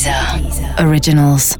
[0.00, 1.58] Deezer Originals.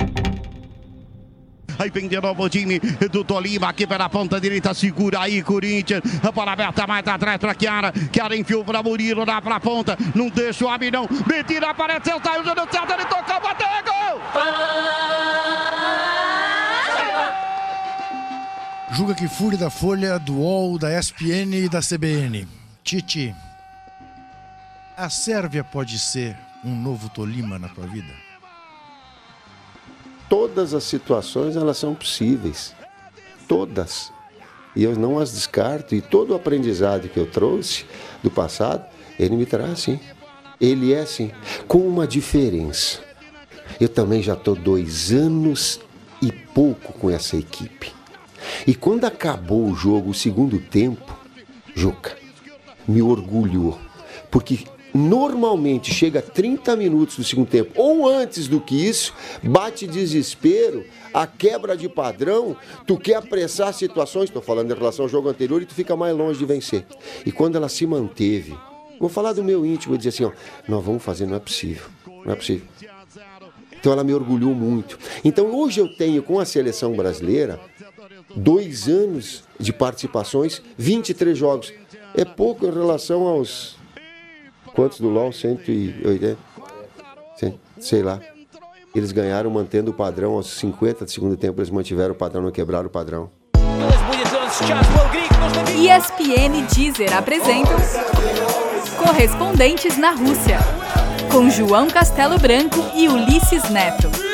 [1.78, 2.81] Aí vem de novo o time
[3.13, 4.72] do Tolima aqui pela ponta direita.
[4.72, 6.01] Segura aí, Corinthians.
[6.22, 7.92] A bola aberta mais atrás para Chiara.
[8.11, 9.95] Chiara enfiou para Murilo, lá para a ponta.
[10.14, 11.06] Não deixa o não.
[11.26, 12.92] Mentira, apareceu, saiu, já deu certo.
[12.95, 14.21] Ele tocou, bateu, gol!
[18.93, 22.48] Julga que fure da Folha, do UOL, da ESPN e da CBN.
[22.82, 23.34] Titi,
[24.96, 26.34] a Sérvia pode ser
[26.64, 28.30] um novo Tolima na tua vida?
[30.30, 32.73] Todas as situações elas são possíveis.
[33.48, 34.12] Todas.
[34.77, 35.95] E eu não as descarto.
[35.95, 37.84] E todo o aprendizado que eu trouxe
[38.23, 38.87] do passado,
[39.19, 39.98] ele me traz assim.
[40.61, 41.33] Ele é assim.
[41.66, 43.01] Com uma diferença.
[43.80, 45.80] Eu também já estou dois anos
[46.23, 47.93] e pouco com essa equipe.
[48.66, 51.19] E quando acabou o jogo, o segundo tempo,
[51.74, 52.16] Juca,
[52.87, 53.79] me orgulhou.
[54.30, 54.60] Porque
[54.95, 61.27] normalmente chega 30 minutos do segundo tempo, ou antes do que isso, bate desespero, a
[61.27, 65.66] quebra de padrão, tu quer apressar situações, estou falando em relação ao jogo anterior, e
[65.66, 66.84] tu fica mais longe de vencer.
[67.24, 68.56] E quando ela se manteve,
[68.98, 70.32] vou falar do meu íntimo, e dizer assim, ó,
[70.69, 71.86] nós vamos fazer, não é possível,
[72.25, 72.66] não é possível.
[73.80, 74.98] Então ela me orgulhou muito.
[75.25, 77.58] Então hoje eu tenho com a seleção brasileira
[78.36, 81.72] dois anos de participações, 23 jogos.
[82.14, 83.79] É pouco em relação aos
[84.80, 85.30] Quantos do LoL?
[85.30, 86.38] 180?
[87.78, 88.18] Sei lá.
[88.94, 92.50] Eles ganharam mantendo o padrão aos 50 do segundo tempo, eles mantiveram o padrão, não
[92.50, 93.28] quebraram o padrão.
[95.76, 97.76] ESPN Deezer apresentam
[98.96, 100.56] Correspondentes na Rússia,
[101.30, 104.29] com João Castelo Branco e Ulisses Neto.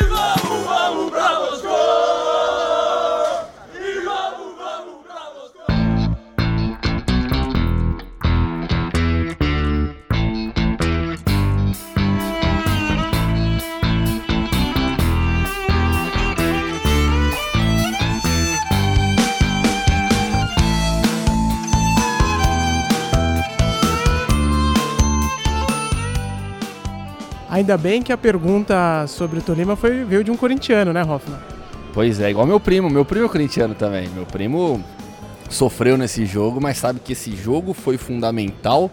[27.56, 31.38] Ainda bem que a pergunta sobre o Tolima foi, veio de um corintiano, né, Hoffman?
[31.94, 32.90] Pois é, igual meu primo.
[32.90, 34.10] Meu primo é corintiano também.
[34.10, 34.84] Meu primo
[35.48, 38.90] sofreu nesse jogo, mas sabe que esse jogo foi fundamental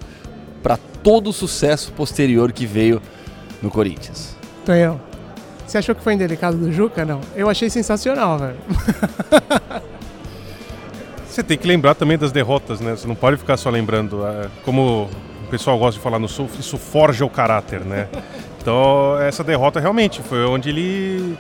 [0.62, 3.02] para todo o sucesso posterior que veio
[3.62, 4.34] no Corinthians.
[4.66, 4.98] Tonhão,
[5.68, 7.04] você achou que foi indelicado do Juca?
[7.04, 7.20] Não.
[7.36, 8.58] Eu achei sensacional, velho.
[11.28, 12.92] Você tem que lembrar também das derrotas, né?
[12.96, 14.26] Você não pode ficar só lembrando.
[14.26, 15.10] É, como
[15.46, 18.08] o pessoal gosta de falar no Sul, isso forja o caráter, né?
[18.64, 21.38] Então, essa derrota realmente foi onde ele.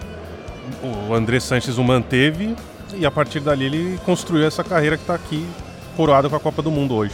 [1.09, 2.53] O André Sanches o manteve
[2.93, 5.47] e a partir dali ele construiu essa carreira que está aqui
[5.95, 7.13] coroada com a Copa do Mundo hoje.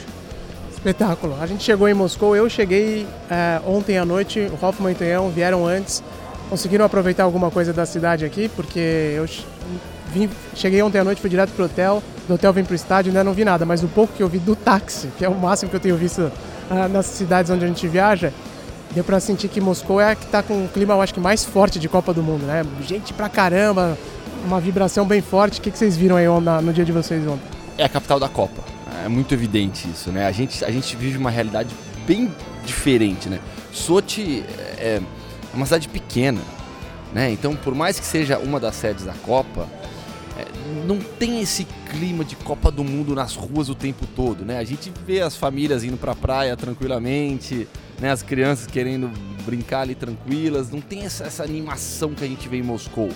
[0.72, 1.38] Espetáculo.
[1.40, 5.30] A gente chegou em Moscou, eu cheguei é, ontem à noite, o Hoffman e o
[5.30, 6.04] vieram antes,
[6.50, 9.28] conseguiram aproveitar alguma coisa da cidade aqui, porque eu
[10.12, 13.24] vim, cheguei ontem à noite, fui direto pro hotel, do hotel vim pro estádio, ainda
[13.24, 15.70] não vi nada, mas o pouco que eu vi do táxi, que é o máximo
[15.70, 16.32] que eu tenho visto
[16.68, 18.34] ah, nas cidades onde a gente viaja,
[18.94, 21.20] deu para sentir que Moscou é a que está com o clima, eu acho que
[21.20, 22.64] mais forte de Copa do Mundo, né?
[22.88, 23.98] Gente pra caramba,
[24.46, 25.60] uma vibração bem forte.
[25.60, 26.26] O que, que vocês viram aí
[26.64, 27.48] no dia de vocês ontem?
[27.78, 28.64] É a capital da Copa.
[29.06, 30.26] É muito evidente isso, né?
[30.26, 31.70] A gente, a gente vive uma realidade
[32.06, 32.34] bem
[32.66, 33.40] diferente, né?
[33.72, 34.44] Sochi
[34.78, 35.02] é, é
[35.54, 36.42] uma cidade pequena,
[37.14, 37.32] né?
[37.32, 39.68] Então, por mais que seja uma das sedes da Copa,
[40.38, 40.46] é,
[40.86, 44.58] não tem esse clima de Copa do Mundo nas ruas o tempo todo, né?
[44.58, 47.68] A gente vê as famílias indo pra praia tranquilamente,
[48.00, 49.10] né, as crianças querendo
[49.46, 53.10] brincar ali tranquilas, não tem essa, essa, animação que a gente vê em Moscou,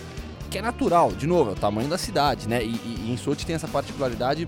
[0.49, 2.63] que é natural, de novo, é o tamanho da cidade, né?
[2.63, 4.47] E, e, e em Sochi tem essa particularidade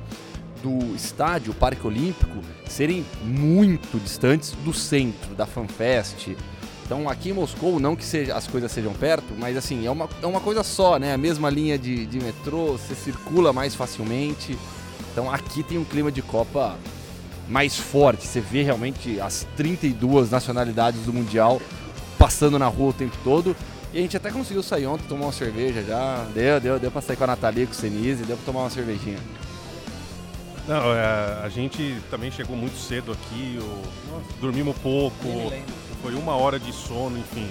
[0.61, 6.35] do estádio, o Parque Olímpico, serem muito distantes do centro, da FanFest.
[6.85, 10.07] Então aqui em Moscou, não que seja, as coisas sejam perto, mas assim, é uma,
[10.21, 11.13] é uma coisa só, né?
[11.13, 14.57] A mesma linha de, de metrô, você circula mais facilmente.
[15.11, 16.77] Então aqui tem um clima de Copa
[17.47, 18.25] mais forte.
[18.25, 21.61] Você vê realmente as 32 nacionalidades do Mundial
[22.17, 23.55] passando na rua o tempo todo.
[23.93, 26.25] E a gente até conseguiu sair ontem, tomar uma cerveja já.
[26.33, 28.69] Deu, deu, deu pra sair com a Natalia, com o Senise, deu pra tomar uma
[28.69, 29.19] cervejinha.
[30.67, 33.81] Não, é, a gente também chegou muito cedo aqui, o,
[34.41, 35.53] dormimos pouco,
[36.01, 37.47] foi uma hora de sono, enfim.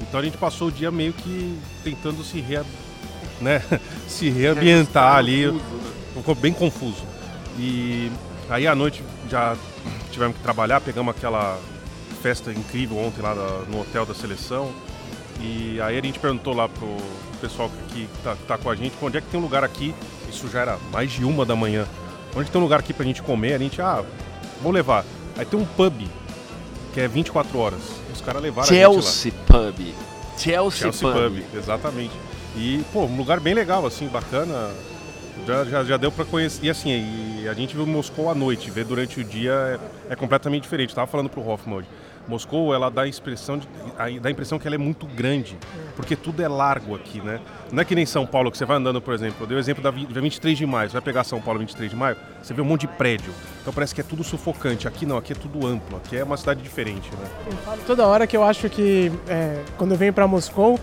[0.00, 2.64] Então a gente passou o dia meio que tentando se, rea,
[3.40, 3.62] né,
[4.08, 5.52] se reambientar ali.
[5.52, 5.60] Né?
[6.14, 7.04] Ficou bem confuso.
[7.58, 8.10] E
[8.48, 9.56] Aí à noite já
[10.10, 11.58] tivemos que trabalhar, pegamos aquela
[12.22, 13.34] festa incrível ontem lá
[13.68, 14.72] no hotel da seleção.
[15.40, 16.96] E aí a gente perguntou lá pro
[17.40, 19.94] pessoal que tá, tá com a gente, onde é que tem um lugar aqui,
[20.28, 21.86] isso já era mais de uma da manhã,
[22.34, 24.02] onde tem um lugar aqui pra gente comer, a gente, ah,
[24.62, 25.04] vou levar.
[25.36, 26.06] Aí tem um pub,
[26.92, 27.80] que é 24 horas.
[28.12, 29.72] Os caras levaram Chelsea a gente lá.
[29.72, 29.94] Pub.
[30.38, 31.22] Chelsea, Chelsea Pub.
[31.22, 32.14] Pub, exatamente.
[32.56, 34.70] E, pô, um lugar bem legal, assim, bacana.
[35.46, 36.64] Já, já, já deu pra conhecer.
[36.64, 36.90] E assim,
[37.42, 39.78] e a gente viu Moscou à noite, ver durante o dia
[40.08, 40.94] é, é completamente diferente.
[40.94, 41.88] Tava falando pro Hoffman hoje.
[42.26, 43.68] Moscou, ela dá a impressão, de,
[44.18, 45.58] dá a impressão que ela é muito grande,
[45.94, 47.38] porque tudo é largo aqui, né?
[47.70, 49.60] Não é que nem São Paulo, que você vai andando, por exemplo, eu dei o
[49.60, 52.16] exemplo da vi- da 23 de maio, você vai pegar São Paulo 23 de maio,
[52.42, 54.88] você vê um monte de prédio, então parece que é tudo sufocante.
[54.88, 57.28] Aqui não, aqui é tudo amplo, aqui é uma cidade diferente, né?
[57.86, 60.80] Toda hora que eu acho que é, quando eu venho pra Moscou,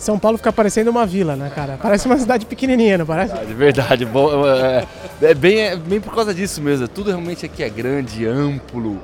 [0.00, 1.78] São Paulo fica parecendo uma vila, né, cara?
[1.80, 3.34] Parece uma cidade pequenininha, não parece?
[3.44, 4.86] De verdade, bom, é,
[5.20, 6.88] é bem, é bem por causa disso mesmo.
[6.88, 8.98] Tudo realmente aqui é grande, amplo,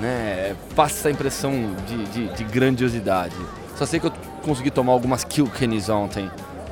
[0.00, 0.56] né?
[0.74, 1.52] Passa essa impressão
[1.86, 3.36] de, de, de grandiosidade.
[3.76, 4.12] Só sei que eu
[4.42, 6.30] consegui tomar algumas Kilkennies ontem,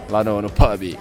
[0.09, 0.99] lá no, no pub.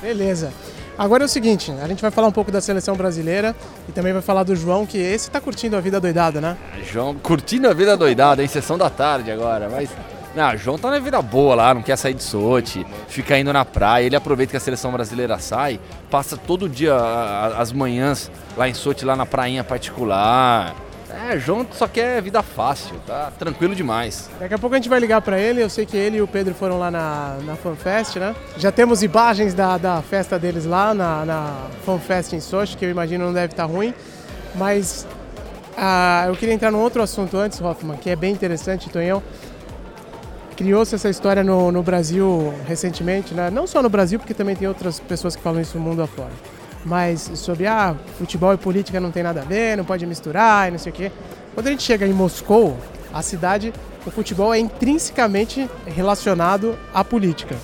[0.00, 0.52] Beleza.
[0.96, 3.56] Agora é o seguinte, a gente vai falar um pouco da seleção brasileira
[3.88, 6.56] e também vai falar do João, que esse tá curtindo a vida doidada, né?
[6.84, 9.90] João curtindo a vida doidada, em sessão da tarde agora, mas.
[10.34, 13.64] Não, João tá na vida boa lá, não quer sair de Sochi, fica indo na
[13.64, 14.04] praia.
[14.04, 15.80] Ele aproveita que a seleção brasileira sai,
[16.10, 16.94] passa todo dia
[17.56, 20.74] as manhãs lá em Sochi, lá na prainha particular.
[21.28, 24.30] É, João só quer vida fácil, tá tranquilo demais.
[24.38, 26.28] Daqui a pouco a gente vai ligar pra ele, eu sei que ele e o
[26.28, 28.34] Pedro foram lá na, na FanFest, né?
[28.56, 32.90] Já temos imagens da, da festa deles lá na, na FanFest em Sochi, que eu
[32.90, 33.92] imagino não deve estar ruim,
[34.54, 35.04] mas
[35.76, 39.22] ah, eu queria entrar num outro assunto antes, Hoffman, que é bem interessante, Tonhão.
[40.60, 43.48] Criou-se essa história no, no Brasil recentemente, né?
[43.48, 46.32] não só no Brasil, porque também tem outras pessoas que falam isso no mundo afora,
[46.84, 50.72] mas sobre, ah, futebol e política não tem nada a ver, não pode misturar e
[50.72, 51.10] não sei o quê.
[51.54, 52.76] Quando a gente chega em Moscou,
[53.10, 53.72] a cidade,
[54.04, 57.56] o futebol é intrinsecamente relacionado à política.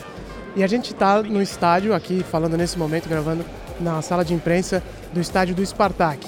[0.56, 3.44] E a gente está no estádio, aqui falando nesse momento, gravando
[3.78, 4.82] na sala de imprensa
[5.12, 6.26] do estádio do Spartak.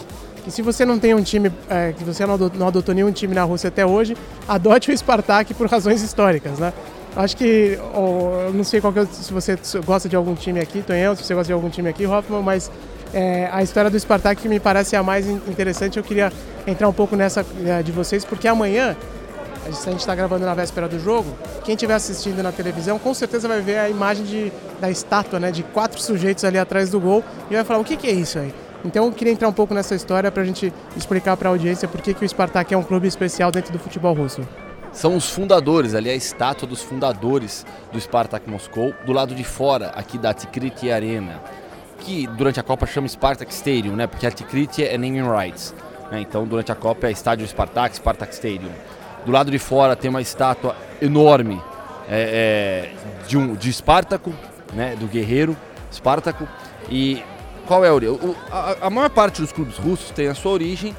[0.49, 3.13] E se você não tem um time, é, que você não adotou, não adotou nenhum
[3.13, 4.17] time na Rússia até hoje,
[4.49, 6.73] adote o Spartak por razões históricas, né?
[7.15, 10.81] Acho que, eu não sei qual que é, se você gosta de algum time aqui,
[10.81, 12.71] Tonhão, se você gosta de algum time aqui, Hoffman, mas
[13.13, 16.33] é, a história do Spartak me parece a mais in- interessante, eu queria
[16.67, 18.97] entrar um pouco nessa é, de vocês, porque amanhã
[19.67, 21.29] a gente está gravando na véspera do jogo.
[21.63, 25.51] Quem estiver assistindo na televisão, com certeza vai ver a imagem de, da estátua, né,
[25.51, 28.39] de quatro sujeitos ali atrás do gol e vai falar o que, que é isso
[28.39, 28.55] aí.
[28.85, 31.89] Então eu queria entrar um pouco nessa história para a gente explicar para a audiência
[31.89, 34.47] por que, que o Spartak é um clube especial dentro do futebol russo.
[34.93, 39.89] São os fundadores, ali a estátua dos fundadores do Spartak Moscou, do lado de fora
[39.91, 41.41] aqui da Tikrit Arena,
[42.01, 44.07] que durante a Copa chama Spartak Stadium, né?
[44.07, 45.75] Porque a é naming rights.
[46.11, 46.21] né?
[46.21, 48.71] Então durante a Copa é estádio Spartak, Spartak Stadium.
[49.27, 51.61] Do lado de fora tem uma estátua enorme
[52.09, 54.33] é, é, de um de Espartaco,
[54.73, 54.97] né?
[54.97, 55.57] Do guerreiro
[55.91, 56.49] Espartaco.
[56.91, 57.23] E
[57.69, 58.15] qual é a origem?
[58.17, 60.97] O- A, a maior parte dos clubes russos tem a sua origem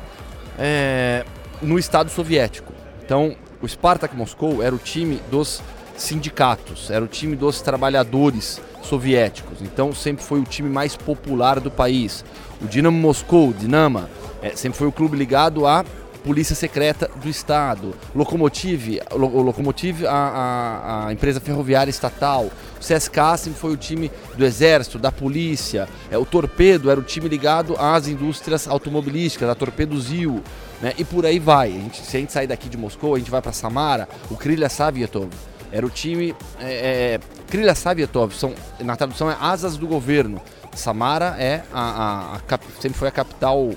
[0.58, 1.26] é,
[1.62, 2.72] no Estado soviético.
[3.04, 5.62] Então, o Spartak Moscou era o time dos
[5.98, 9.62] sindicatos, era o time dos trabalhadores soviéticos.
[9.62, 12.24] Então, sempre foi o time mais popular do país.
[12.62, 14.10] O Dinamo Moscou, Dinama,
[14.42, 15.84] é, sempre foi o clube ligado à
[16.30, 17.96] polícia secreta do estado.
[18.14, 22.52] Lokomotiv, o Lo- o Lokomotiv, a, a- a empresa ferroviária estatal.
[22.80, 25.90] O sempre foi o time do exército, da polícia.
[26.12, 30.44] É, o Torpedo era o time ligado às indústrias automobilísticas, a Torpedo Zil.
[30.80, 30.94] Né?
[31.00, 31.70] E por aí vai.
[31.70, 34.36] A gente, se a gente sair daqui de Moscou, a gente vai para Samara, o
[34.36, 35.30] Krylia Saviatov.
[35.72, 36.36] Era o time.
[36.60, 40.40] É, é, Krylia Saviatov, são, na tradução é asas do governo.
[40.76, 43.72] Samara é a, a- a sempre foi a capital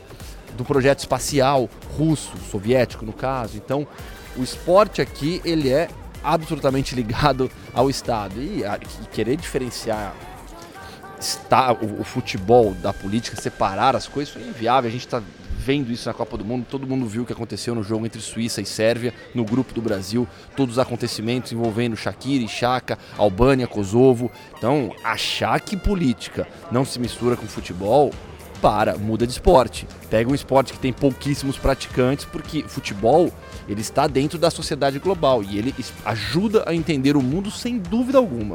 [0.57, 3.57] do projeto espacial russo, soviético no caso.
[3.57, 3.87] Então,
[4.37, 5.89] o esporte aqui ele é
[6.23, 10.15] absolutamente ligado ao Estado e, a- e querer diferenciar
[11.19, 14.89] está, o, o futebol da política, separar as coisas, isso é inviável.
[14.89, 15.23] A gente está
[15.57, 16.67] vendo isso na Copa do Mundo.
[16.69, 19.81] Todo mundo viu o que aconteceu no jogo entre Suíça e Sérvia, no grupo do
[19.81, 20.27] Brasil.
[20.57, 24.31] Todos os acontecimentos envolvendo Shakira Chaka, Albânia, Kosovo.
[24.59, 28.13] Então, achar que política não se mistura com futebol,
[28.63, 29.87] para, muda de esporte.
[30.09, 33.31] Pega um esporte que tem pouquíssimos praticantes, porque futebol
[33.69, 38.19] ele está dentro da sociedade global e ele ajuda a entender o mundo sem dúvida
[38.19, 38.55] alguma.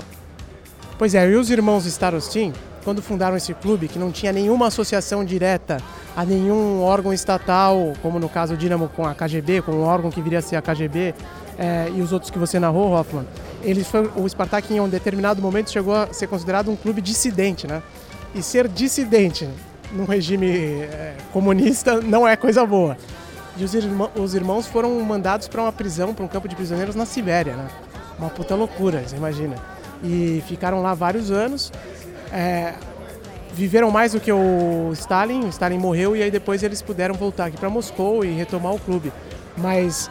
[0.98, 5.24] Pois é, e os irmãos Starostin, quando fundaram esse clube, que não tinha nenhuma associação
[5.24, 5.78] direta
[6.16, 10.10] a nenhum órgão estatal, como no caso o Dinamo com a KGB, com um órgão
[10.10, 11.14] que viria a ser a KGB,
[11.60, 13.28] eh, e os outros que você narrou, Hoffman,
[13.62, 17.84] eles o Spartak em um determinado momento chegou a ser considerado um clube dissidente, né?
[18.34, 19.48] E ser dissidente
[19.92, 22.98] num regime eh, comunista não é coisa boa.
[23.58, 26.96] E os, irmã- os irmãos foram mandados para uma prisão, para um campo de prisioneiros
[26.96, 27.68] na Sibéria, né?
[28.20, 29.56] Uma puta loucura, você imagina.
[30.04, 31.72] E ficaram lá vários anos.
[32.32, 32.74] É,
[33.54, 35.46] viveram mais do que o Stalin.
[35.46, 38.80] O Stalin morreu e aí depois eles puderam voltar aqui para Moscou e retomar o
[38.80, 39.12] clube.
[39.58, 40.08] Mas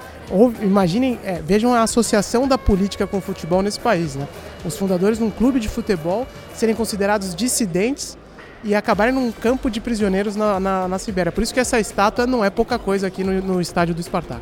[0.61, 4.27] imaginem, é, vejam a associação da política com o futebol nesse país, né?
[4.65, 8.19] Os fundadores de um clube de futebol serem considerados dissidentes
[8.67, 11.31] e acabarem num campo de prisioneiros na, na, na Sibéria.
[11.31, 14.41] Por isso que essa estátua não é pouca coisa aqui no, no estádio do Spartak.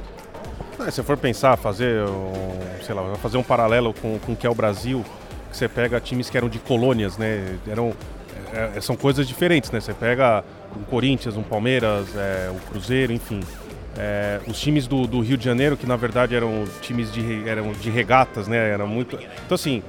[0.80, 4.46] É, se for pensar, fazer um, sei lá, fazer um paralelo com, com o que
[4.46, 5.04] é o Brasil,
[5.50, 7.58] que você pega times que eram de colônias, né?
[7.68, 7.92] Eram,
[8.52, 9.78] é, são coisas diferentes, né?
[9.78, 10.42] Você pega
[10.74, 13.40] um Corinthians, um Palmeiras, é, um Cruzeiro, enfim.
[13.96, 17.72] É, os times do, do, Rio de Janeiro, que na verdade eram times de, eram
[17.72, 18.70] de regatas, né?
[18.70, 19.16] Era muito.
[19.44, 19.82] Então assim,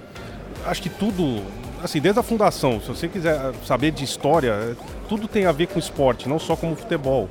[0.65, 1.41] acho que tudo,
[1.85, 4.75] assim, desde a fundação, se você quiser saber de história,
[5.07, 7.29] tudo tem a ver com esporte, não só como futebol.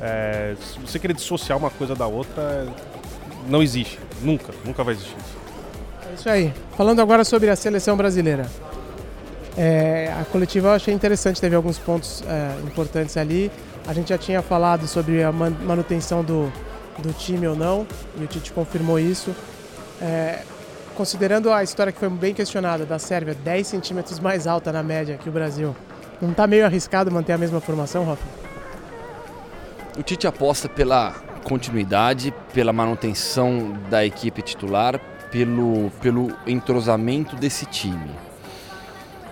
[0.00, 2.66] É, se você querer dissociar uma coisa da outra,
[3.48, 3.98] não existe.
[4.22, 5.36] Nunca, nunca vai existir isso.
[6.10, 6.54] É isso aí.
[6.76, 8.46] Falando agora sobre a seleção brasileira.
[9.56, 13.50] É, a coletiva eu achei interessante, teve alguns pontos é, importantes ali.
[13.86, 16.52] A gente já tinha falado sobre a manutenção do,
[16.98, 17.86] do time ou não,
[18.18, 19.34] e o Tite confirmou isso.
[20.00, 20.40] É,
[20.96, 25.18] considerando a história que foi bem questionada da Sérvia, 10 centímetros mais alta na média
[25.18, 25.76] que o Brasil,
[26.20, 28.24] não está meio arriscado manter a mesma formação, Rafa?
[29.98, 31.12] O Tite aposta pela
[31.44, 34.98] continuidade, pela manutenção da equipe titular,
[35.30, 38.10] pelo, pelo entrosamento desse time.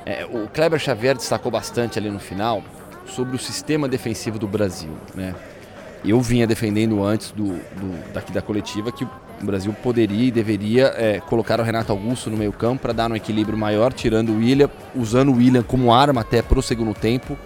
[0.07, 2.63] É, o Kleber Xavier destacou bastante ali no final
[3.07, 4.93] sobre o sistema defensivo do Brasil.
[5.15, 5.35] Né?
[6.05, 9.07] Eu vinha defendendo antes do, do daqui da coletiva que
[9.43, 13.11] o Brasil poderia e deveria é, colocar o Renato Augusto no meio campo para dar
[13.11, 16.95] um equilíbrio maior, tirando o William, usando o William como arma até para o segundo
[16.95, 17.37] tempo.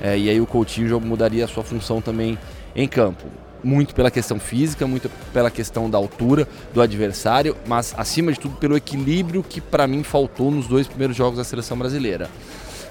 [0.00, 2.38] É, e aí o Coutinho mudaria a sua função também
[2.74, 3.24] em campo
[3.62, 8.56] muito pela questão física, muito pela questão da altura do adversário, mas acima de tudo
[8.56, 12.30] pelo equilíbrio que para mim faltou nos dois primeiros jogos da seleção brasileira.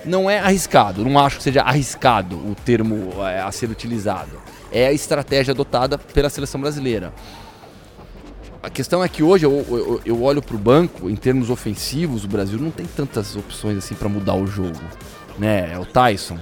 [0.05, 4.41] Não é arriscado, não acho que seja arriscado o termo é, a ser utilizado.
[4.71, 7.13] É a estratégia adotada pela seleção brasileira.
[8.67, 12.25] A questão é que hoje eu, eu, eu olho para o banco, em termos ofensivos,
[12.25, 14.77] o Brasil não tem tantas opções assim para mudar o jogo.
[15.39, 15.71] Né?
[15.71, 16.37] É o Tyson,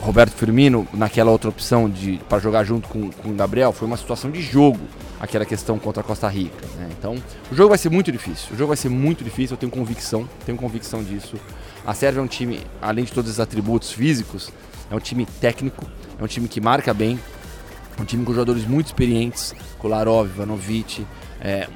[0.00, 3.98] Roberto Firmino naquela outra opção de para jogar junto com, com o Gabriel foi uma
[3.98, 4.80] situação de jogo
[5.20, 6.66] aquela questão contra a Costa Rica.
[6.78, 6.88] Né?
[6.98, 7.16] Então
[7.52, 8.54] o jogo vai ser muito difícil.
[8.54, 9.56] O jogo vai ser muito difícil.
[9.56, 11.36] Eu tenho convicção, tenho convicção disso.
[11.84, 14.50] A Sérvia é um time, além de todos os atributos físicos,
[14.90, 15.84] é um time técnico,
[16.18, 17.20] é um time que marca bem,
[18.02, 21.06] um time com jogadores muito experientes, Kolarov, Ivanovic,
[21.40, 21.68] é,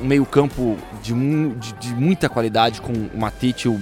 [0.00, 3.78] um meio-campo de, de, de, muita qualidade com o Matic o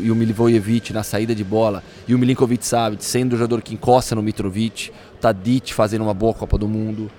[0.00, 3.74] e o Milivojevic na saída de bola e o Milinkovic Savic sendo o jogador que
[3.74, 7.10] encosta no Mitrovic, o Tadic fazendo uma boa Copa do Mundo.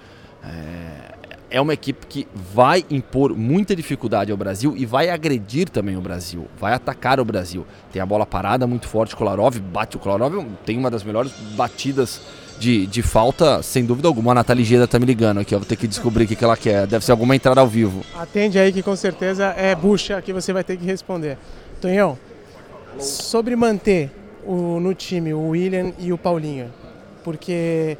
[0.44, 1.16] É,
[1.50, 6.02] é uma equipe que vai impor muita dificuldade ao Brasil e vai agredir também o
[6.02, 7.66] Brasil, vai atacar o Brasil.
[7.92, 12.22] Tem a bola parada muito forte, Kolarov bate o Kolarov, tem uma das melhores batidas
[12.60, 14.32] de, de falta, sem dúvida alguma.
[14.32, 15.60] A Nathalie Geda tá me ligando aqui, ó.
[15.60, 16.88] Vou ter que descobrir o que, que ela quer.
[16.88, 18.02] Deve ser alguma entrada ao vivo.
[18.16, 21.38] Atende aí que com certeza é bucha que você vai ter que responder.
[21.82, 22.18] Tonhão,
[23.00, 24.12] sobre manter
[24.46, 26.72] o, no time o William e o Paulinho,
[27.24, 27.98] porque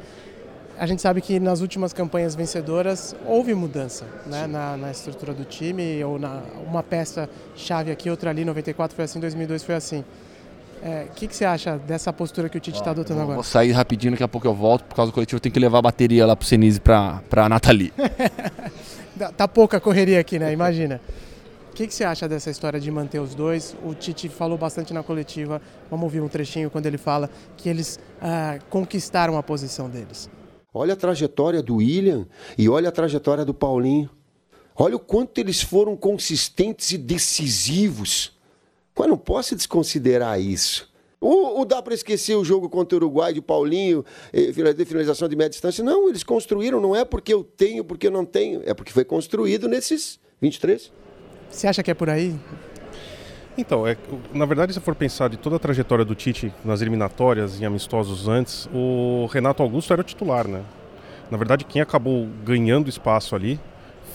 [0.78, 5.44] a gente sabe que nas últimas campanhas vencedoras houve mudança né, na, na, estrutura do
[5.44, 10.04] time, ou na, uma peça chave aqui, outra ali, 94 foi assim, 2002 foi assim.
[10.82, 13.36] O é, que, que você acha dessa postura que o Tite está adotando agora?
[13.36, 14.84] Vou sair rapidinho, daqui a pouco eu volto.
[14.84, 17.48] Por causa do coletivo, eu tenho que levar a bateria lá pro Senise para a
[17.48, 17.92] Nathalie.
[19.36, 20.52] tá pouca correria aqui, né?
[20.52, 21.00] Imagina.
[21.70, 23.76] O que, que você acha dessa história de manter os dois?
[23.84, 25.60] O Tite falou bastante na coletiva.
[25.90, 30.30] Vamos ouvir um trechinho quando ele fala que eles ah, conquistaram a posição deles.
[30.72, 34.10] Olha a trajetória do William e olha a trajetória do Paulinho.
[34.74, 38.35] Olha o quanto eles foram consistentes e decisivos.
[38.98, 40.90] Mas não posso desconsiderar isso.
[41.20, 45.28] Ou, ou dá para esquecer o jogo contra o Uruguai de Paulinho, eh, de finalização
[45.28, 45.82] de média distância?
[45.82, 49.04] Não, eles construíram, não é porque eu tenho, porque eu não tenho, é porque foi
[49.04, 50.92] construído nesses 23.
[51.50, 52.34] Você acha que é por aí?
[53.56, 53.96] Então, é,
[54.34, 58.28] na verdade, se for pensar de toda a trajetória do Tite nas eliminatórias, em amistosos
[58.28, 60.62] antes, o Renato Augusto era o titular, né?
[61.30, 63.58] Na verdade, quem acabou ganhando espaço ali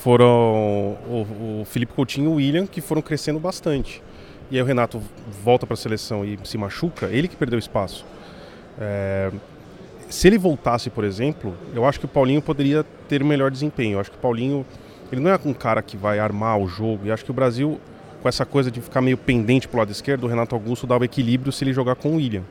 [0.03, 4.01] foram o, o Felipe Coutinho e o William, que foram crescendo bastante
[4.51, 5.01] e aí o Renato
[5.43, 8.05] volta para a seleção e se machuca, ele que perdeu espaço.
[8.79, 9.31] É,
[10.09, 13.93] se ele voltasse, por exemplo, eu acho que o Paulinho poderia ter melhor desempenho.
[13.93, 14.65] Eu acho que o Paulinho,
[15.09, 17.05] ele não é um cara que vai armar o jogo.
[17.05, 17.79] E acho que o Brasil,
[18.21, 21.03] com essa coisa de ficar meio pendente pro lado esquerdo, o Renato Augusto dá o
[21.03, 22.43] equilíbrio se ele jogar com o William.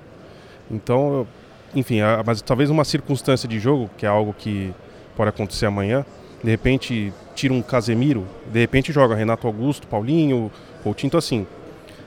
[0.70, 1.26] Então,
[1.74, 4.72] enfim, mas talvez uma circunstância de jogo, que é algo que
[5.14, 6.04] pode acontecer amanhã,
[6.42, 10.50] de repente tira um Casemiro, de repente joga Renato Augusto, Paulinho,
[10.82, 11.46] Coutinho, então assim,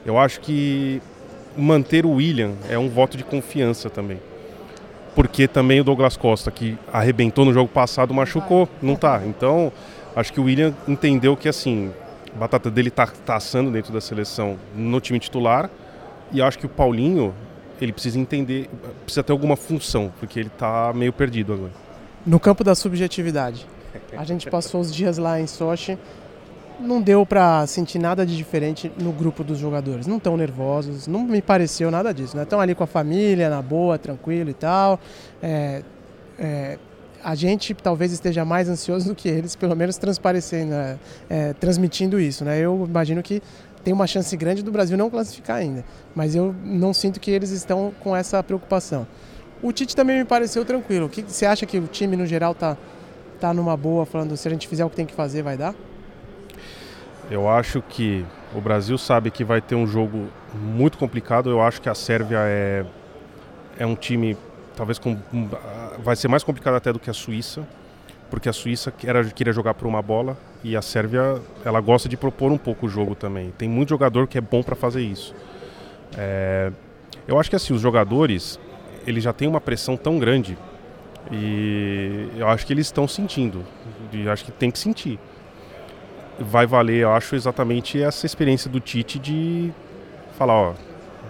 [0.05, 1.01] eu acho que
[1.55, 4.19] manter o William é um voto de confiança também.
[5.15, 9.22] porque também o Douglas Costa, que arrebentou no jogo passado, machucou, não tá.
[9.25, 9.72] Então,
[10.15, 11.91] acho que o William entendeu que assim,
[12.36, 15.69] a batata dele tá, tá assando dentro da seleção no time titular,
[16.31, 17.33] e acho que o Paulinho,
[17.79, 18.69] ele precisa entender,
[19.03, 21.72] precisa ter alguma função, porque ele tá meio perdido agora.
[22.25, 23.67] No campo da subjetividade.
[24.17, 25.98] A gente passou os dias lá em Sochi,
[26.83, 30.05] não deu para sentir nada de diferente no grupo dos jogadores.
[30.05, 32.37] Não estão nervosos, não me pareceu nada disso.
[32.39, 32.63] Estão né?
[32.63, 34.99] ali com a família, na boa, tranquilo e tal.
[35.41, 35.81] É,
[36.37, 36.77] é,
[37.23, 40.99] a gente talvez esteja mais ansioso do que eles, pelo menos transparecendo, né?
[41.29, 42.43] é, transmitindo isso.
[42.43, 42.59] Né?
[42.59, 43.41] Eu imagino que
[43.83, 47.49] tem uma chance grande do Brasil não classificar ainda, mas eu não sinto que eles
[47.49, 49.07] estão com essa preocupação.
[49.61, 51.05] O Tite também me pareceu tranquilo.
[51.05, 52.77] O que você acha que o time no geral está
[53.39, 55.73] tá numa boa, falando se a gente fizer o que tem que fazer, vai dar?
[57.30, 61.50] Eu acho que o Brasil sabe que vai ter um jogo muito complicado.
[61.50, 62.86] Eu acho que a Sérvia é,
[63.77, 64.38] é um time,
[64.75, 65.18] talvez com,
[66.00, 67.65] vai ser mais complicado até do que a Suíça,
[68.30, 72.18] porque a Suíça era, queria jogar por uma bola e a Sérvia ela gosta de
[72.18, 73.51] propor um pouco o jogo também.
[73.58, 75.34] Tem muito jogador que é bom para fazer isso.
[76.18, 76.72] É,
[77.27, 78.60] eu acho que assim os jogadores
[79.08, 80.58] eles já têm uma pressão tão grande
[81.32, 83.63] e eu acho que eles estão sentindo.
[84.12, 85.20] E acho que tem que sentir
[86.39, 89.71] vai valer, eu acho, exatamente essa experiência do Tite de
[90.37, 90.73] falar, ó,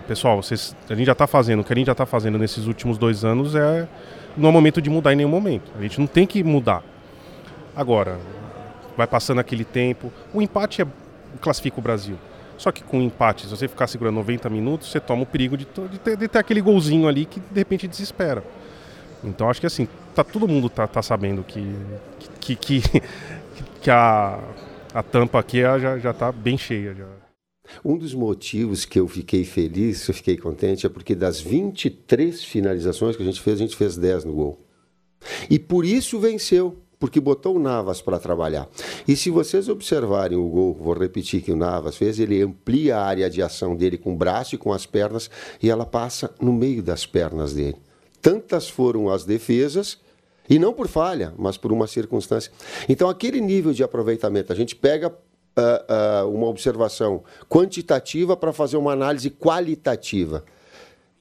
[0.07, 2.65] pessoal, vocês, a gente já está fazendo, o que a gente já está fazendo nesses
[2.65, 3.87] últimos dois anos é
[4.35, 5.71] não é momento de mudar em nenhum momento.
[5.77, 6.83] A gente não tem que mudar.
[7.75, 8.19] Agora,
[8.97, 10.11] vai passando aquele tempo.
[10.33, 10.87] O empate é,
[11.39, 12.17] classifica o Brasil.
[12.57, 15.57] Só que com o empate, se você ficar segurando 90 minutos, você toma o perigo
[15.57, 18.43] de, de, ter, de ter, aquele golzinho ali que de repente desespera.
[19.23, 21.75] Então acho que assim, tá, todo mundo tá, tá sabendo que,
[22.39, 22.83] que, que,
[23.81, 24.39] que a,
[24.93, 27.07] a tampa aqui já já está bem cheia já.
[27.83, 33.15] Um dos motivos que eu fiquei feliz, eu fiquei contente, é porque das 23 finalizações
[33.15, 34.59] que a gente fez, a gente fez 10 no gol.
[35.49, 38.67] E por isso venceu, porque botou o Navas para trabalhar.
[39.07, 43.05] E se vocês observarem o gol, vou repetir que o Navas fez, ele amplia a
[43.05, 45.29] área de ação dele com o braço e com as pernas,
[45.61, 47.77] e ela passa no meio das pernas dele.
[48.21, 49.97] Tantas foram as defesas
[50.49, 52.51] e não por falha, mas por uma circunstância.
[52.87, 58.77] Então, aquele nível de aproveitamento, a gente pega uh, uh, uma observação quantitativa para fazer
[58.77, 60.43] uma análise qualitativa.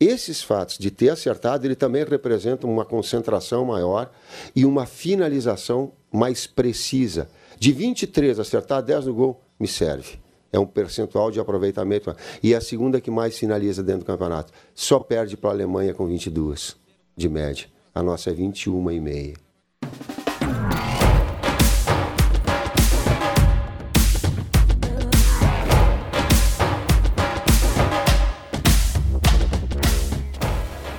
[0.00, 4.10] Esses fatos de ter acertado, ele também representam uma concentração maior
[4.54, 7.28] e uma finalização mais precisa.
[7.56, 10.18] De 23 acertar, 10 no gol, me serve.
[10.52, 12.14] É um percentual de aproveitamento.
[12.42, 14.52] E é a segunda que mais finaliza dentro do campeonato.
[14.74, 16.76] Só perde para a Alemanha com 22
[17.16, 17.71] de média.
[17.94, 19.34] A nossa é 21 e meia.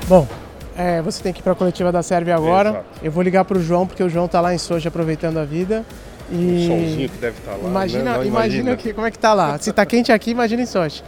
[0.07, 0.27] Bom,
[0.77, 2.69] é, você tem que ir para a coletiva da Sérvia agora.
[2.69, 2.85] Exato.
[3.01, 5.45] Eu vou ligar para o João, porque o João está lá em Soja aproveitando a
[5.45, 5.83] vida.
[6.31, 6.35] E...
[6.35, 7.69] O solzinho que deve estar tá lá.
[7.69, 8.09] Imagina, né?
[8.09, 8.75] imagina, imagina.
[8.75, 9.57] Que, como é que está lá.
[9.57, 11.03] Se está quente aqui, imagina em Sochi.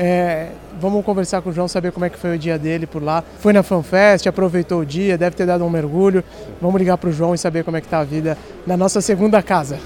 [0.00, 3.02] É, vamos conversar com o João, saber como é que foi o dia dele por
[3.02, 3.24] lá.
[3.40, 6.22] Foi na FanFest, aproveitou o dia, deve ter dado um mergulho.
[6.62, 9.00] Vamos ligar para o João e saber como é que está a vida na nossa
[9.00, 9.80] segunda casa.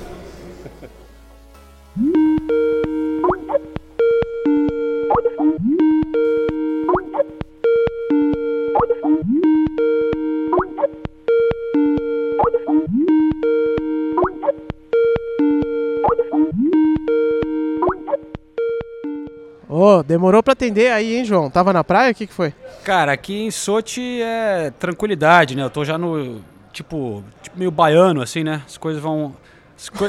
[19.72, 21.48] Ô, oh, demorou para atender aí, hein, João?
[21.48, 22.12] Tava na praia?
[22.12, 22.52] O que, que foi?
[22.84, 25.62] Cara, aqui em Sochi é tranquilidade, né?
[25.62, 28.62] Eu tô já no, tipo, tipo meio baiano, assim, né?
[28.66, 29.34] As coisas vão...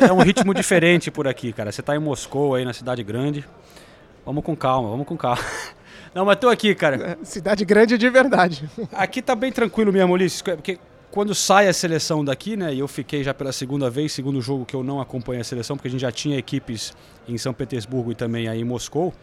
[0.01, 1.71] É um ritmo diferente por aqui, cara.
[1.71, 3.45] Você tá em Moscou, aí na cidade grande.
[4.25, 5.41] Vamos com calma, vamos com calma.
[6.13, 7.17] Não, mas tô aqui, cara.
[7.21, 8.69] É, cidade grande de verdade.
[8.91, 10.41] Aqui tá bem tranquilo mesmo, Ulisses.
[10.41, 10.77] Porque
[11.09, 12.73] quando sai a seleção daqui, né?
[12.73, 15.77] E eu fiquei já pela segunda vez, segundo jogo que eu não acompanho a seleção,
[15.77, 16.93] porque a gente já tinha equipes
[17.27, 19.13] em São Petersburgo e também aí em Moscou.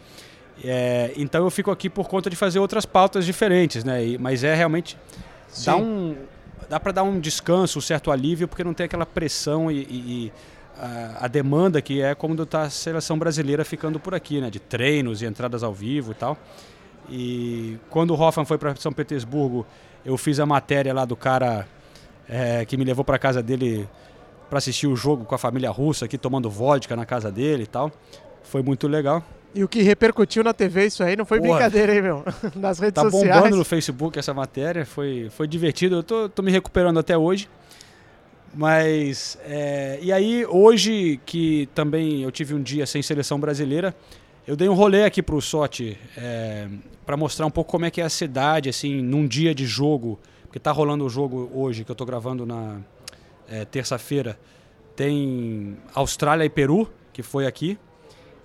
[0.63, 4.05] É, então eu fico aqui por conta de fazer outras pautas diferentes, né?
[4.05, 4.97] E, mas é realmente
[5.49, 5.65] Sim.
[5.65, 6.15] dá um
[6.69, 10.33] dá para dar um descanso, um certo alívio, porque não tem aquela pressão e, e
[10.77, 14.49] a, a, demanda que é como está a seleção brasileira ficando por aqui, né?
[14.49, 16.37] De treinos e entradas ao vivo e tal.
[17.09, 19.65] E quando o Hoffman foi para São Petersburgo,
[20.05, 21.67] eu fiz a matéria lá do cara
[22.29, 23.87] é, que me levou para casa dele
[24.49, 27.67] para assistir o jogo com a família russa aqui tomando vodka na casa dele e
[27.67, 27.91] tal.
[28.43, 29.23] Foi muito legal.
[29.53, 31.53] E o que repercutiu na TV isso aí não foi Porra.
[31.53, 32.23] brincadeira, hein, meu?
[32.55, 33.27] Nas redes tá sociais.
[33.27, 35.95] Tá bombando no Facebook essa matéria, foi, foi divertido.
[35.95, 37.49] Eu tô, tô me recuperando até hoje.
[38.53, 43.95] Mas, é, e aí, hoje que também eu tive um dia sem seleção brasileira,
[44.45, 46.67] eu dei um rolê aqui pro Sote é,
[47.05, 50.19] para mostrar um pouco como é que é a cidade, assim, num dia de jogo,
[50.43, 52.79] porque tá rolando o jogo hoje, que eu tô gravando na
[53.47, 54.37] é, terça-feira,
[54.95, 57.77] tem Austrália e Peru, que foi aqui.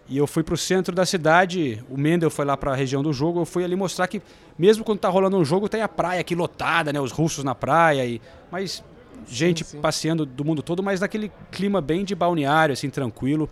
[0.08, 3.12] E eu fui pro centro da cidade, o Mendel foi lá para a região do
[3.12, 4.22] jogo, eu fui ali mostrar que
[4.56, 7.54] mesmo quando tá rolando um jogo, tem a praia aqui lotada, né, os russos na
[7.54, 8.84] praia e mas
[9.26, 9.80] gente sim, sim.
[9.80, 13.48] passeando do mundo todo, mas naquele clima bem de balneário, assim, tranquilo.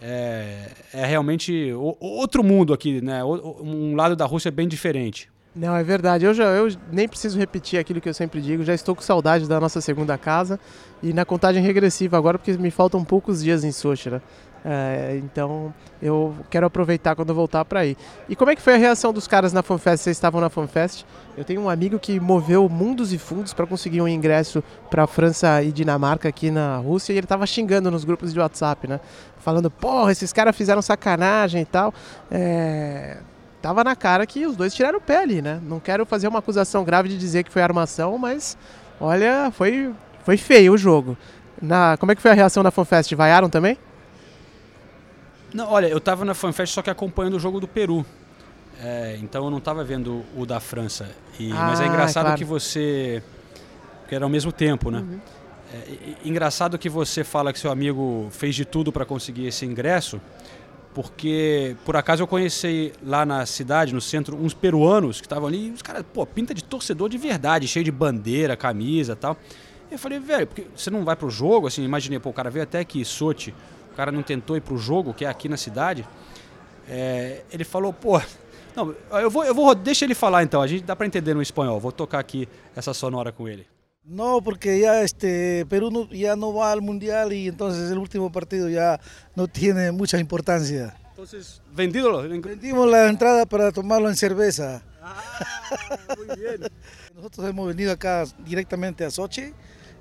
[0.00, 3.22] É, é realmente outro mundo aqui, né?
[3.24, 5.30] Um lado da Rússia bem diferente.
[5.54, 6.24] Não, é verdade.
[6.24, 8.64] Eu, já, eu nem preciso repetir aquilo que eu sempre digo.
[8.64, 10.58] Já estou com saudade da nossa segunda casa
[11.02, 14.20] e na contagem regressiva agora, porque me faltam poucos dias em Sochi, né?
[14.64, 17.96] É, então eu quero aproveitar quando voltar para ir.
[18.28, 20.04] E como é que foi a reação dos caras na FanFest?
[20.04, 21.04] Vocês estavam na FanFest?
[21.36, 25.62] Eu tenho um amigo que moveu mundos e fundos para conseguir um ingresso para França
[25.62, 29.00] e Dinamarca aqui na Rússia e ele estava xingando nos grupos de WhatsApp, né?
[29.38, 31.92] Falando, porra, esses caras fizeram sacanagem e tal.
[32.30, 33.18] É...
[33.60, 35.60] Tava na cara que os dois tiraram o pé ali, né?
[35.62, 38.56] Não quero fazer uma acusação grave de dizer que foi armação, mas
[39.00, 39.92] olha, foi,
[40.24, 41.16] foi feio o jogo.
[41.60, 43.14] Na, como é que foi a reação na FanFest?
[43.14, 43.78] Vaiaram também?
[45.54, 48.04] Não, olha, eu estava na FanFest só que acompanhando o jogo do Peru.
[48.80, 51.10] É, então eu não estava vendo o da França.
[51.38, 52.38] E, ah, mas é engraçado claro.
[52.38, 53.22] que você.
[54.08, 54.98] que era ao mesmo tempo, né?
[54.98, 55.20] Uhum.
[55.72, 60.20] É, engraçado que você fala que seu amigo fez de tudo para conseguir esse ingresso,
[60.94, 65.70] porque por acaso eu conheci lá na cidade, no centro, uns peruanos que estavam ali,
[65.70, 69.36] os caras, pô, pinta de torcedor de verdade, cheio de bandeira, camisa tal.
[69.90, 71.66] Eu falei, velho, porque você não vai pro jogo?
[71.66, 73.54] Assim, imaginei, pô, o cara veio até aqui, Sochi,
[73.92, 76.06] o cara não tentou ir pro jogo, que é aqui na cidade.
[76.88, 78.20] É, ele falou, pô,
[78.74, 81.42] não, eu vou, eu vou, deixa ele falar então, a gente dá para entender no
[81.42, 81.78] espanhol.
[81.78, 83.66] Vou tocar aqui essa sonora com ele.
[84.04, 88.32] No, porque ya este Perú no, ya no va al mundial y entonces el último
[88.32, 88.98] partido ya
[89.36, 90.96] no tiene mucha importancia.
[91.10, 94.82] Entonces, Vendimos la entrada para tomarlo en cerveza.
[95.00, 95.22] Ah,
[96.16, 96.62] muy bien.
[97.14, 99.52] Nosotros hemos venido acá directamente a Sochi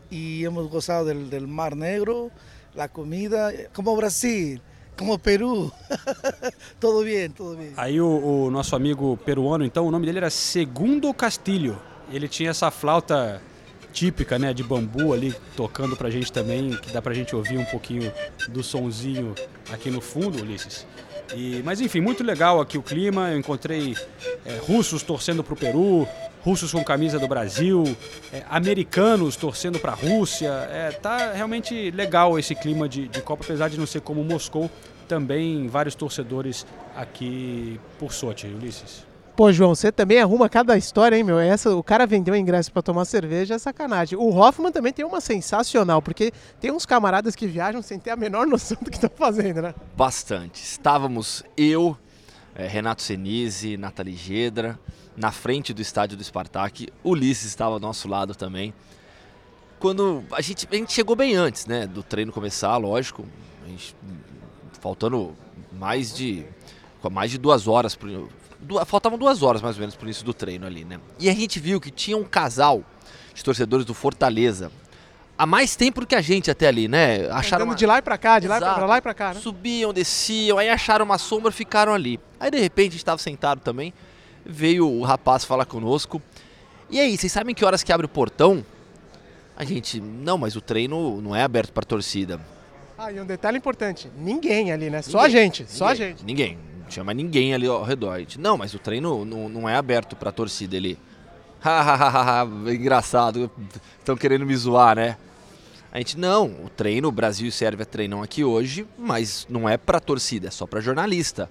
[0.09, 2.31] y hemos gozado del, del Mar Negro,
[2.75, 4.59] la comida, como Brasil,
[4.97, 5.71] como Peru.
[6.79, 7.73] tudo bem, tudo bem.
[7.77, 8.07] Aí o,
[8.45, 11.79] o, nosso amigo peruano, então, o nome dele era Segundo Castilho.
[12.11, 13.41] Ele tinha essa flauta
[13.91, 17.65] típica, né, de bambu ali tocando pra gente também, que dá pra gente ouvir um
[17.65, 18.11] pouquinho
[18.49, 19.35] do sonzinho
[19.71, 20.85] aqui no fundo, Ulisses.
[21.35, 23.31] E, mas enfim, muito legal aqui o clima.
[23.31, 23.95] Eu encontrei
[24.45, 26.07] é, russos torcendo para o Peru,
[26.43, 27.83] russos com camisa do Brasil,
[28.33, 30.49] é, americanos torcendo para a Rússia.
[30.71, 34.69] É, tá realmente legal esse clima de, de Copa, apesar de não ser como Moscou,
[35.07, 36.65] também vários torcedores
[36.95, 39.10] aqui por sorte, Ulisses.
[39.35, 41.39] Pô, João, você também arruma cada história, hein, meu?
[41.39, 44.17] Essa, o cara vendeu ingresso para tomar cerveja, é sacanagem.
[44.17, 48.15] O Hoffman também tem uma sensacional, porque tem uns camaradas que viajam sem ter a
[48.15, 49.73] menor noção do que estão fazendo, né?
[49.95, 50.61] Bastante.
[50.61, 51.97] Estávamos eu,
[52.53, 54.77] é, Renato Senise, Nathalie Gedra,
[55.15, 56.89] na frente do estádio do Spartak.
[57.03, 58.73] Ulisses estava ao nosso lado também.
[59.79, 63.25] Quando a gente, a gente chegou bem antes, né, do treino começar, lógico.
[63.65, 63.95] Gente,
[64.79, 65.33] faltando
[65.71, 66.45] mais de
[67.09, 67.95] mais de duas horas
[68.61, 70.99] duas, faltavam duas horas mais ou menos pro início do treino ali, né?
[71.19, 72.83] E a gente viu que tinha um casal
[73.33, 74.71] de torcedores do Fortaleza
[75.37, 77.27] há mais tempo do que a gente até ali, né?
[77.31, 77.75] Acharam uma...
[77.75, 78.63] de lá e pra cá, de Exato.
[78.63, 79.39] lá pra, lá e pra cá, né?
[79.39, 82.19] Subiam, desciam, aí acharam uma sombra, ficaram ali.
[82.39, 83.91] Aí de repente a gente estava sentado também,
[84.45, 86.21] veio o rapaz falar conosco.
[86.91, 88.65] E aí, vocês sabem que horas que abre o portão?
[89.55, 92.39] A gente, não, mas o treino não é aberto para torcida.
[92.97, 94.97] Ah, e um detalhe importante, ninguém ali, né?
[94.97, 96.25] Ninguém, só a gente, ninguém, só a gente.
[96.25, 96.59] Ninguém,
[96.91, 98.11] tinha mais ninguém ali ao redor.
[98.11, 100.75] A gente, não, mas o treino não, não é aberto para torcida.
[100.75, 100.97] Ele,
[101.59, 103.49] hahaha, engraçado,
[103.99, 105.17] estão querendo me zoar, né?
[105.91, 109.77] A gente, não, o treino, o Brasil e Sérvia treinam aqui hoje, mas não é
[109.77, 111.49] para torcida, é só para jornalista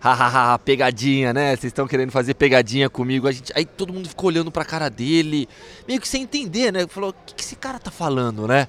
[0.00, 1.50] hahaha, pegadinha, né?
[1.50, 3.26] Vocês estão querendo fazer pegadinha comigo.
[3.26, 5.48] A gente, aí todo mundo ficou olhando pra cara dele,
[5.86, 6.86] meio que sem entender, né?
[6.86, 8.68] Falou, o que, que esse cara tá falando, né?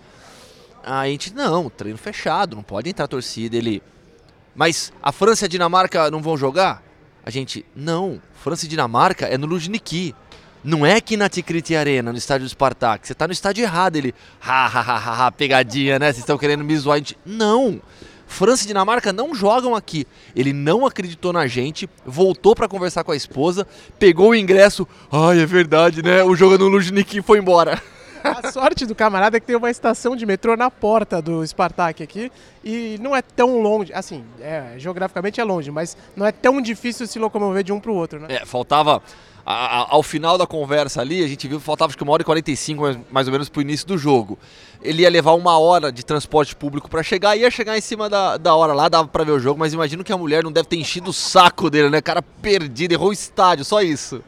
[0.84, 3.56] Aí a gente, não, treino fechado, não pode entrar torcida.
[3.56, 3.82] Ele,
[4.56, 6.84] mas a França e a Dinamarca não vão jogar?
[7.26, 10.16] A gente, não, França e Dinamarca é no Luzhniki.
[10.64, 13.08] Não é aqui na Tikriti Arena, no estádio do Spartak.
[13.08, 13.96] Você tá no estádio errado.
[13.96, 16.08] Ele, hahaha, pegadinha, né?
[16.08, 16.96] Vocês estão querendo me zoar.
[16.96, 17.82] A gente, não.
[18.28, 20.06] França e Dinamarca não jogam aqui.
[20.36, 23.66] Ele não acreditou na gente, voltou para conversar com a esposa,
[23.98, 24.88] pegou o ingresso.
[25.12, 26.24] Ai, é verdade, né?
[26.24, 27.82] O jogo é no Luzhniki e foi embora.
[28.30, 32.04] A sorte do camarada é que tem uma estação de metrô na porta do Spartak
[32.04, 32.32] aqui
[32.64, 37.08] e não é tão longe, assim, é, geograficamente é longe, mas não é tão difícil
[37.08, 38.28] se locomover de um para o outro, né?
[38.30, 39.02] É, faltava
[39.46, 42.12] a, a, ao final da conversa ali, a gente viu que faltava acho que uma
[42.12, 44.38] hora e 45 mais, mais ou menos para o início do jogo.
[44.82, 48.38] Ele ia levar uma hora de transporte público para chegar, ia chegar em cima da,
[48.38, 50.68] da hora lá, dava para ver o jogo, mas imagino que a mulher não deve
[50.68, 52.00] ter enchido o saco dele, né?
[52.00, 54.24] Cara perdido, errou o estádio, só isso.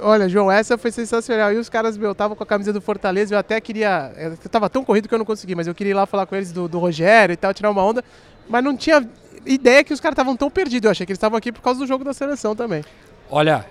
[0.00, 1.52] Olha, João, essa foi sensacional.
[1.52, 3.34] E os caras, meu, estavam com a camisa do Fortaleza.
[3.34, 4.12] Eu até queria.
[4.16, 6.34] Eu tava tão corrido que eu não consegui, mas eu queria ir lá falar com
[6.36, 8.04] eles do, do Rogério e tal, tirar uma onda.
[8.48, 9.06] Mas não tinha
[9.46, 10.84] ideia que os caras estavam tão perdidos.
[10.86, 12.84] Eu achei que eles estavam aqui por causa do jogo da seleção também.
[13.30, 13.64] Olha,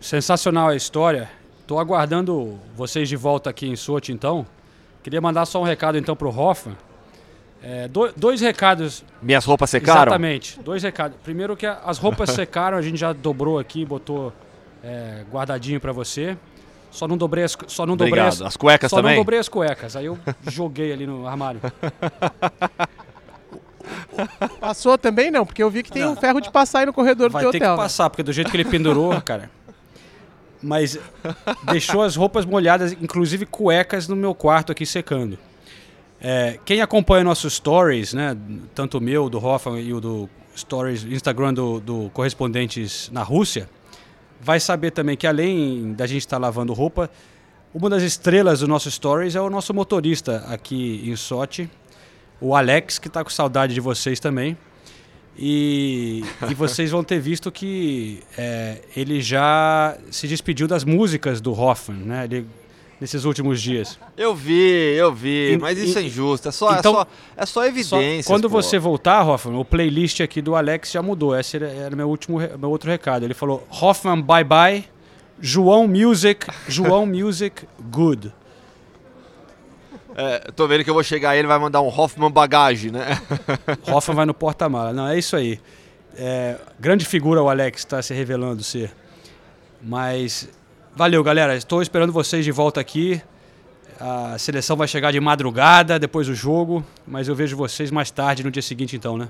[0.00, 1.30] sensacional a história.
[1.66, 4.46] Tô aguardando vocês de volta aqui em Sochi, então.
[5.02, 6.76] Queria mandar só um recado, então, pro Hoffman.
[7.62, 9.04] É, do- dois recados.
[9.20, 10.02] Minhas roupas secaram?
[10.02, 10.58] Exatamente.
[10.60, 11.16] Dois recados.
[11.22, 14.32] Primeiro que as roupas secaram, a gente já dobrou aqui, botou
[14.82, 16.36] é, guardadinho pra você.
[16.90, 18.46] Só não dobrei as, só não dobrei Obrigado.
[18.46, 19.12] As cuecas só também?
[19.14, 19.94] não dobrei as cuecas.
[19.94, 21.60] Aí eu joguei ali no armário.
[24.60, 27.28] Passou também não, porque eu vi que tem um ferro de passar aí no corredor
[27.28, 27.74] do Vai teu ter hotel.
[27.74, 29.50] que passar, porque do jeito que ele pendurou, cara.
[30.62, 30.98] Mas
[31.64, 35.38] deixou as roupas molhadas, inclusive cuecas, no meu quarto aqui secando.
[36.20, 38.36] É, quem acompanha nossos stories, né,
[38.74, 43.70] tanto o meu, do Hoffman e o do stories Instagram do, do Correspondentes na Rússia,
[44.40, 47.10] vai saber também que além da gente estar lavando roupa,
[47.74, 51.70] uma das estrelas do nosso stories é o nosso motorista aqui em Sochi,
[52.40, 54.56] o Alex, que está com saudade de vocês também.
[55.38, 61.52] E, e vocês vão ter visto que é, ele já se despediu das músicas do
[61.52, 62.24] Hoffman, né?
[62.24, 62.46] Ele-
[63.00, 63.98] nesses últimos dias.
[64.16, 66.48] Eu vi, eu vi, E- mas isso e- é injusto.
[66.48, 67.06] É só, Então, é só,
[67.38, 68.26] é só evidência.
[68.30, 71.38] Quando você voltar, Hoffman, o playlist aqui do Alex já mudou.
[71.38, 73.24] Esse era, meu último, meu outro recado.
[73.24, 74.84] Ele falou: Hoffman, bye bye.
[75.40, 78.30] João Music, João Music, good.
[80.14, 83.18] É, tô vendo que eu vou chegar aí, ele vai mandar um Hoffman bagagem, né?
[83.90, 84.92] Hoffman vai no porta-mala.
[84.92, 85.58] Não, é isso aí.
[86.16, 88.92] É, grande figura o Alex está se revelando ser.
[89.82, 90.48] Mas
[90.94, 91.56] valeu, galera.
[91.56, 93.22] Estou esperando vocês de volta aqui.
[93.98, 98.42] A seleção vai chegar de madrugada depois do jogo, mas eu vejo vocês mais tarde
[98.42, 99.28] no dia seguinte, então, né?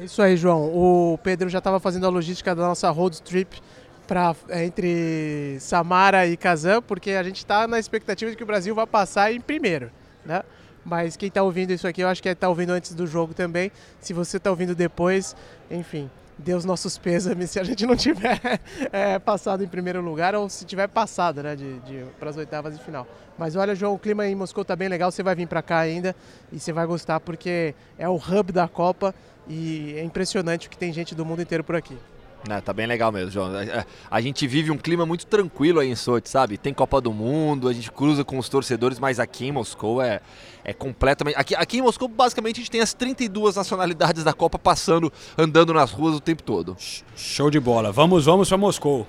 [0.00, 0.64] É isso aí, João.
[0.66, 3.60] O Pedro já estava fazendo a logística da nossa road trip
[4.06, 8.46] pra, é, entre Samara e Kazan, porque a gente está na expectativa de que o
[8.46, 9.90] Brasil vá passar em primeiro,
[10.24, 10.42] né?
[10.84, 13.72] Mas quem está ouvindo isso aqui, eu acho que está ouvindo antes do jogo também.
[14.00, 15.34] Se você está ouvindo depois,
[15.68, 18.40] enfim, dê os nossos pêsames se a gente não tiver
[18.92, 22.84] é, passado em primeiro lugar ou se tiver passado, né, de, para as oitavas de
[22.84, 23.06] final.
[23.38, 25.10] Mas olha, João, o clima em Moscou tá bem legal.
[25.10, 26.14] Você vai vir para cá ainda
[26.52, 29.14] e você vai gostar porque é o hub da Copa
[29.48, 31.96] e é impressionante que tem gente do mundo inteiro por aqui.
[32.48, 33.50] É, tá bem legal mesmo, João.
[34.10, 36.56] A gente vive um clima muito tranquilo aí em Sochi, sabe?
[36.56, 40.20] Tem Copa do Mundo, a gente cruza com os torcedores, mas aqui em Moscou é,
[40.64, 41.36] é completamente.
[41.36, 45.72] Aqui, aqui em Moscou, basicamente, a gente tem as 32 nacionalidades da Copa passando, andando
[45.74, 46.76] nas ruas o tempo todo.
[47.16, 47.90] Show de bola.
[47.90, 49.06] Vamos, vamos para Moscou.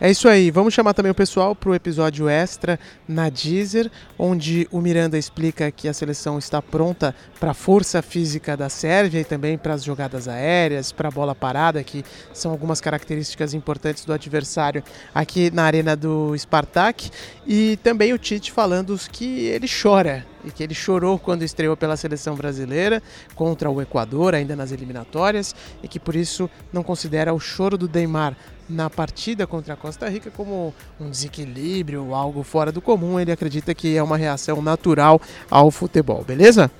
[0.00, 4.66] É isso aí, vamos chamar também o pessoal para o episódio extra na Deezer, onde
[4.72, 9.24] o Miranda explica que a seleção está pronta para a força física da Sérvia e
[9.24, 14.12] também para as jogadas aéreas, para a bola parada, que são algumas características importantes do
[14.12, 14.82] adversário
[15.14, 17.08] aqui na arena do Spartak.
[17.46, 21.96] E também o Tite falando que ele chora e que ele chorou quando estreou pela
[21.96, 23.02] seleção brasileira
[23.34, 27.88] contra o Equador, ainda nas eliminatórias, e que por isso não considera o choro do
[27.88, 28.36] Neymar
[28.68, 33.18] na partida contra a Costa Rica como um desequilíbrio, algo fora do comum.
[33.20, 36.70] Ele acredita que é uma reação natural ao futebol, beleza?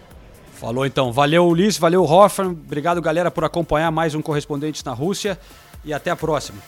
[0.53, 1.13] Falou então.
[1.13, 1.79] Valeu, Ulisses.
[1.79, 2.53] Valeu, Hoffman.
[2.53, 5.39] Obrigado, galera, por acompanhar mais um Correspondentes na Rússia.
[5.85, 6.59] E até a próxima.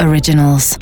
[0.00, 0.78] Originals.